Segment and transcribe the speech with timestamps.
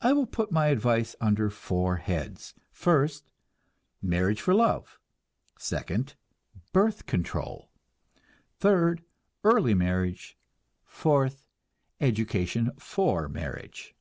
[0.00, 3.28] I will put my advice under four heads: First,
[4.00, 4.98] marriage for love;
[5.58, 6.14] second,
[6.72, 7.68] birth control;
[8.58, 9.04] third,
[9.44, 10.38] early marriage;
[10.86, 11.46] fourth,
[12.00, 13.94] education for marriage.